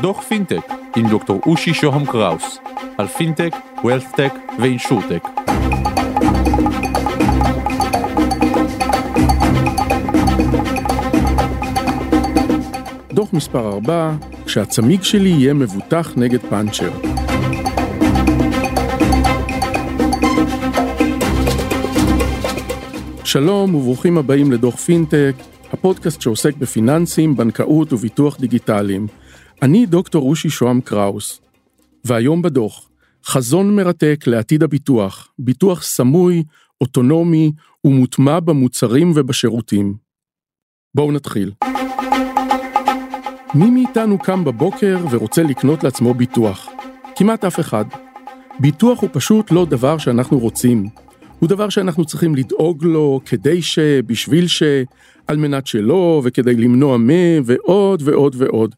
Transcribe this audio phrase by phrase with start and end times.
[0.00, 2.58] דוח פינטק עם דוקטור אושי שוהם קראוס
[2.98, 3.50] על פינטק,
[3.84, 5.28] wealthtech ו insurtech.
[13.12, 14.12] דוח מספר 4,
[14.46, 16.90] שהצמיג שלי יהיה מבוטח נגד פאנצ'ר.
[23.24, 25.34] שלום וברוכים הבאים לדוח פינטק,
[25.72, 29.06] הפודקאסט שעוסק בפיננסים, בנקאות וביטוח דיגיטליים.
[29.62, 31.40] אני דוקטור אושי שוהם קראוס,
[32.04, 32.90] והיום בדוח,
[33.24, 36.44] חזון מרתק לעתיד הביטוח, ביטוח סמוי,
[36.80, 37.52] אוטונומי
[37.84, 39.94] ומוטמע במוצרים ובשירותים.
[40.94, 41.52] בואו נתחיל.
[43.54, 46.68] מי מאיתנו קם בבוקר ורוצה לקנות לעצמו ביטוח?
[47.16, 47.84] כמעט אף אחד.
[48.60, 50.88] ביטוח הוא פשוט לא דבר שאנחנו רוצים.
[51.38, 54.62] הוא דבר שאנחנו צריכים לדאוג לו כדי ש, בשביל ש,
[55.30, 57.10] על מנת שלא, וכדי למנוע מ,
[57.44, 58.74] ועוד ועוד ועוד.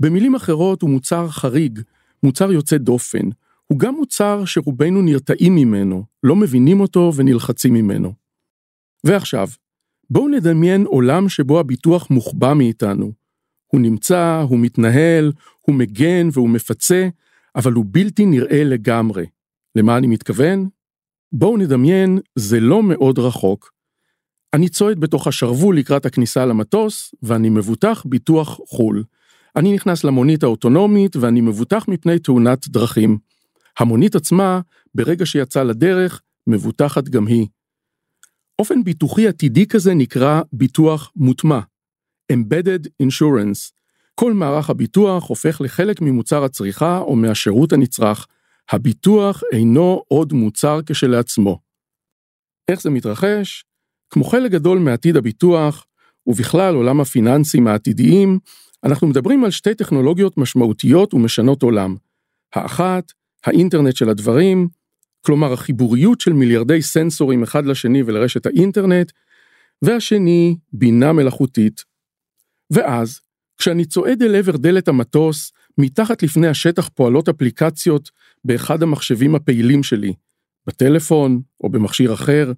[0.00, 1.80] במילים אחרות הוא מוצר חריג,
[2.22, 3.28] מוצר יוצא דופן.
[3.66, 8.12] הוא גם מוצר שרובנו נרתעים ממנו, לא מבינים אותו ונלחצים ממנו.
[9.04, 9.48] ועכשיו,
[10.10, 13.12] בואו נדמיין עולם שבו הביטוח מוחבא מאיתנו.
[13.66, 17.08] הוא נמצא, הוא מתנהל, הוא מגן והוא מפצה,
[17.56, 19.26] אבל הוא בלתי נראה לגמרי.
[19.76, 20.68] למה אני מתכוון?
[21.32, 23.73] בואו נדמיין, זה לא מאוד רחוק.
[24.54, 29.04] אני צועד בתוך השרוול לקראת הכניסה למטוס, ואני מבוטח ביטוח חו"ל.
[29.56, 33.18] אני נכנס למונית האוטונומית ואני מבוטח מפני תאונת דרכים.
[33.78, 34.60] המונית עצמה,
[34.94, 37.46] ברגע שיצאה לדרך, מבוטחת גם היא.
[38.58, 41.60] אופן ביטוחי עתידי כזה נקרא ביטוח מוטמע.
[42.32, 43.72] Embedded Insurance.
[44.14, 48.26] כל מערך הביטוח הופך לחלק ממוצר הצריכה או מהשירות הנצרך.
[48.70, 51.58] הביטוח אינו עוד מוצר כשלעצמו.
[52.68, 53.64] איך זה מתרחש?
[54.10, 55.86] כמו חלק גדול מעתיד הביטוח,
[56.26, 58.38] ובכלל עולם הפיננסים העתידיים,
[58.84, 61.96] אנחנו מדברים על שתי טכנולוגיות משמעותיות ומשנות עולם.
[62.54, 63.12] האחת,
[63.44, 64.68] האינטרנט של הדברים,
[65.26, 69.12] כלומר החיבוריות של מיליארדי סנסורים אחד לשני ולרשת האינטרנט,
[69.82, 71.84] והשני, בינה מלאכותית.
[72.70, 73.20] ואז,
[73.58, 78.10] כשאני צועד אל עבר דלת המטוס, מתחת לפני השטח פועלות אפליקציות
[78.44, 80.12] באחד המחשבים הפעילים שלי,
[80.66, 82.52] בטלפון או במכשיר אחר,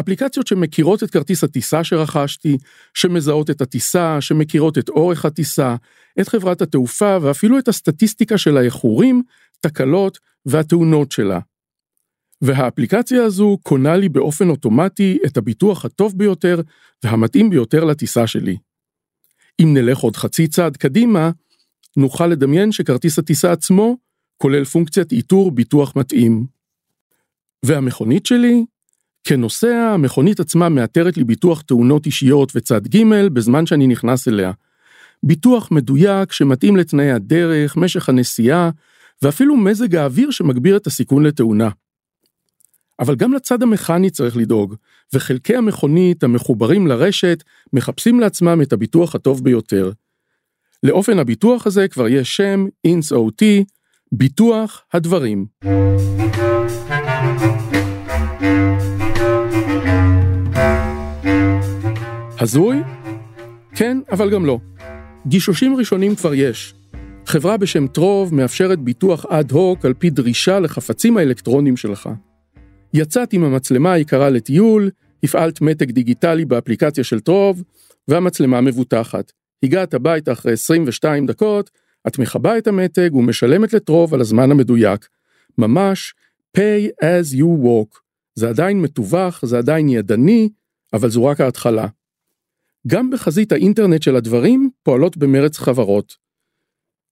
[0.00, 2.58] אפליקציות שמכירות את כרטיס הטיסה שרכשתי,
[2.94, 5.76] שמזהות את הטיסה, שמכירות את אורך הטיסה,
[6.20, 9.22] את חברת התעופה ואפילו את הסטטיסטיקה של האיחורים,
[9.60, 11.40] תקלות והתאונות שלה.
[12.42, 16.60] והאפליקציה הזו קונה לי באופן אוטומטי את הביטוח הטוב ביותר
[17.04, 18.56] והמתאים ביותר לטיסה שלי.
[19.62, 21.30] אם נלך עוד חצי צעד קדימה,
[21.96, 23.96] נוכל לדמיין שכרטיס הטיסה עצמו
[24.36, 26.46] כולל פונקציית איתור ביטוח מתאים.
[27.64, 28.64] והמכונית שלי
[29.24, 34.52] כנוסע, המכונית עצמה מאתרת לי ביטוח תאונות אישיות וצד ג' בזמן שאני נכנס אליה.
[35.22, 38.70] ביטוח מדויק שמתאים לתנאי הדרך, משך הנסיעה,
[39.22, 41.68] ואפילו מזג האוויר שמגביר את הסיכון לתאונה.
[43.00, 44.74] אבל גם לצד המכני צריך לדאוג,
[45.12, 47.42] וחלקי המכונית המחוברים לרשת
[47.72, 49.92] מחפשים לעצמם את הביטוח הטוב ביותר.
[50.82, 53.44] לאופן הביטוח הזה כבר יש שם, אינס OT,
[54.12, 55.46] ביטוח הדברים.
[62.48, 62.76] הזוי?
[63.74, 64.58] כן, אבל גם לא.
[65.26, 66.74] גישושים ראשונים כבר יש.
[67.26, 72.08] חברה בשם טרוב מאפשרת ביטוח אד הוק על פי דרישה לחפצים האלקטרוניים שלך.
[72.94, 74.90] יצאת עם המצלמה היקרה לטיול,
[75.22, 77.62] הפעלת מתג דיגיטלי באפליקציה של טרוב,
[78.08, 79.32] והמצלמה מבוטחת.
[79.62, 81.70] הגעת הביתה אחרי 22 דקות,
[82.06, 85.08] את מכבה את המתג ומשלמת לטרוב על הזמן המדויק.
[85.58, 86.14] ממש
[86.56, 87.98] pay as you walk.
[88.34, 90.48] זה עדיין מתווך, זה עדיין ידני,
[90.92, 91.86] אבל זו רק ההתחלה.
[92.88, 96.14] גם בחזית האינטרנט של הדברים פועלות במרץ חברות.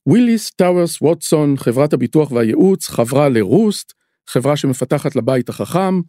[0.06, 3.92] וויליס טאוורס ווטסון, חברת הביטוח והייעוץ, חברה לרוסט,
[4.26, 6.00] חברה שמפתחת לבית החכם,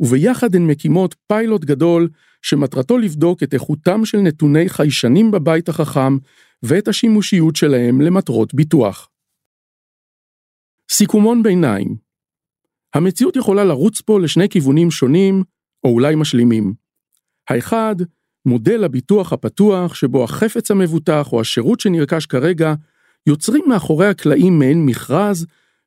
[0.00, 2.08] וביחד הן מקימות פיילוט גדול
[2.42, 6.16] שמטרתו לבדוק את איכותם של נתוני חיישנים בבית החכם
[6.62, 9.08] ואת השימושיות שלהם למטרות ביטוח.
[10.90, 11.96] סיכומון ביניים
[12.94, 15.44] המציאות יכולה לרוץ פה לשני כיוונים שונים,
[15.84, 16.74] או אולי משלימים.
[17.48, 17.96] האחד,
[18.46, 22.74] מודל הביטוח הפתוח שבו החפץ המבוטח או השירות שנרכש כרגע
[23.26, 25.46] יוצרים מאחורי הקלעים מעין מכרז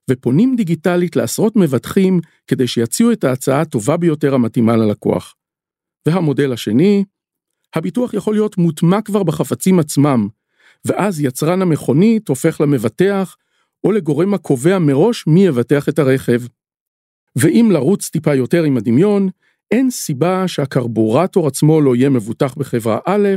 [0.09, 5.35] ופונים דיגיטלית לעשרות מבטחים כדי שיציעו את ההצעה הטובה ביותר המתאימה ללקוח.
[6.05, 7.03] והמודל השני,
[7.75, 10.27] הביטוח יכול להיות מוטמע כבר בחפצים עצמם,
[10.85, 13.35] ואז יצרן המכונית הופך למבטח
[13.83, 16.41] או לגורם הקובע מראש מי יבטח את הרכב.
[17.35, 19.29] ואם לרוץ טיפה יותר עם הדמיון,
[19.71, 23.27] אין סיבה שהקרבורטור עצמו לא יהיה מבוטח בחברה א',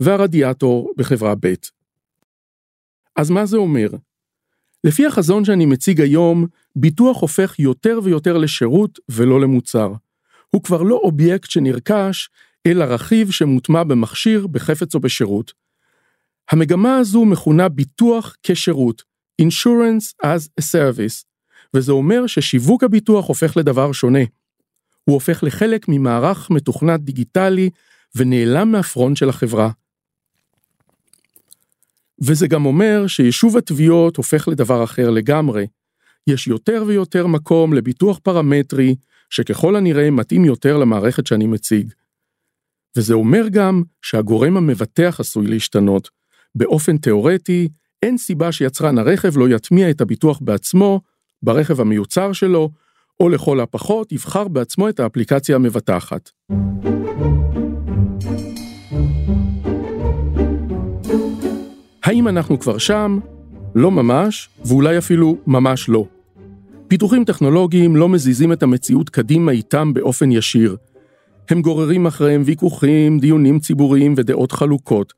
[0.00, 1.54] והרדיאטור בחברה ב'.
[3.16, 3.88] אז מה זה אומר?
[4.84, 6.46] לפי החזון שאני מציג היום,
[6.76, 9.92] ביטוח הופך יותר ויותר לשירות ולא למוצר.
[10.50, 12.28] הוא כבר לא אובייקט שנרכש,
[12.66, 15.52] אלא רכיב שמוטמע במכשיר, בחפץ או בשירות.
[16.50, 19.02] המגמה הזו מכונה ביטוח כשירות,
[19.42, 21.24] Insurance as a Service,
[21.74, 24.24] וזה אומר ששיווק הביטוח הופך לדבר שונה.
[25.04, 27.70] הוא הופך לחלק ממערך מתוכנת דיגיטלי
[28.14, 29.70] ונעלם מהפרונט של החברה.
[32.22, 35.66] וזה גם אומר שיישוב התביעות הופך לדבר אחר לגמרי.
[36.26, 38.94] יש יותר ויותר מקום לביטוח פרמטרי,
[39.30, 41.92] שככל הנראה מתאים יותר למערכת שאני מציג.
[42.96, 46.10] וזה אומר גם שהגורם המבטח עשוי להשתנות.
[46.54, 47.68] באופן תאורטי,
[48.02, 51.00] אין סיבה שיצרן הרכב לא יטמיע את הביטוח בעצמו,
[51.42, 52.70] ברכב המיוצר שלו,
[53.20, 56.30] או לכל הפחות יבחר בעצמו את האפליקציה המבטחת.
[62.04, 63.18] האם אנחנו כבר שם?
[63.74, 66.04] לא ממש, ואולי אפילו ממש לא.
[66.88, 70.76] פיתוחים טכנולוגיים לא מזיזים את המציאות קדימה איתם באופן ישיר.
[71.50, 75.12] הם גוררים אחריהם ויכוחים, דיונים ציבוריים ודעות חלוקות.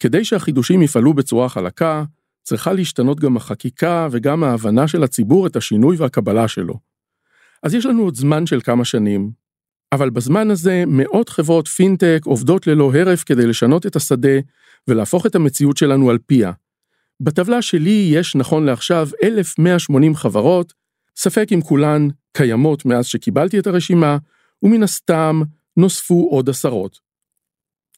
[0.00, 2.04] כדי שהחידושים יפעלו בצורה חלקה,
[2.42, 6.85] צריכה להשתנות גם החקיקה וגם ההבנה של הציבור את השינוי והקבלה שלו.
[7.66, 9.30] אז יש לנו עוד זמן של כמה שנים,
[9.92, 14.38] אבל בזמן הזה מאות חברות פינטק עובדות ללא הרף כדי לשנות את השדה
[14.88, 16.52] ולהפוך את המציאות שלנו על פיה.
[17.20, 20.72] בטבלה שלי יש נכון לעכשיו 1,180 חברות,
[21.16, 24.18] ספק אם כולן קיימות מאז שקיבלתי את הרשימה,
[24.62, 25.42] ומן הסתם
[25.76, 26.98] נוספו עוד עשרות.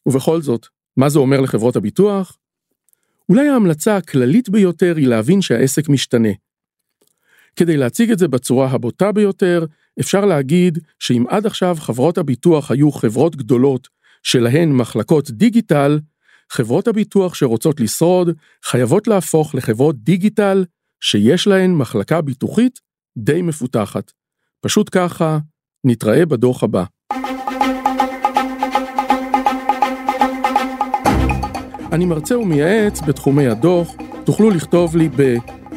[0.07, 0.67] ובכל זאת,
[0.97, 2.39] מה זה אומר לחברות הביטוח?
[3.29, 6.33] אולי ההמלצה הכללית ביותר היא להבין שהעסק משתנה.
[7.59, 9.65] כדי להציג את זה בצורה הבוטה ביותר,
[10.01, 13.89] אפשר להגיד שאם עד עכשיו חברות הביטוח היו חברות גדולות
[14.23, 15.99] שלהן מחלקות דיגיטל,
[16.53, 18.31] חברות הביטוח שרוצות לשרוד
[18.65, 20.65] חייבות להפוך לחברות דיגיטל
[21.01, 22.81] שיש להן מחלקה ביטוחית
[23.19, 24.13] די מפותחת.
[24.61, 25.39] פשוט ככה,
[25.85, 26.85] נתראה בדוח הבא.
[31.93, 33.95] אני מרצה ומייעץ בתחומי הדוח,
[34.25, 35.09] תוכלו לכתוב לי